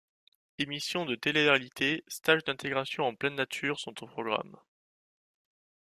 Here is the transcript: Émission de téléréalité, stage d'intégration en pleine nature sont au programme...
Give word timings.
Émission 0.57 1.05
de 1.05 1.13
téléréalité, 1.13 2.03
stage 2.07 2.43
d'intégration 2.43 3.03
en 3.05 3.13
pleine 3.13 3.35
nature 3.35 3.79
sont 3.79 4.01
au 4.03 4.07
programme... 4.07 4.57